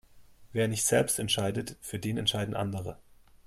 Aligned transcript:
Wer 0.51 0.67
nicht 0.67 0.83
selbst 0.83 1.19
entscheidet, 1.19 1.77
für 1.79 1.99
den 1.99 2.17
entscheiden 2.17 2.55
andere. 2.55 2.97